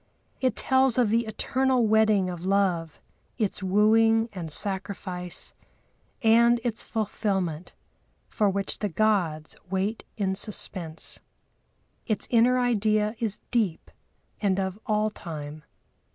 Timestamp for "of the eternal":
0.97-1.85